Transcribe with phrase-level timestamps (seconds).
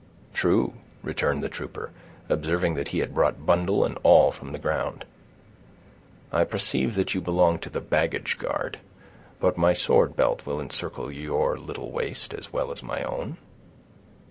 [0.33, 0.73] "True,"
[1.03, 1.91] returned the trooper,
[2.27, 5.05] observing that he had brought bundle and all from the ground.
[6.31, 8.79] "I perceive that you belong to the baggage guard;
[9.39, 13.37] but my sword belt will encircle your little waist, as well as my own."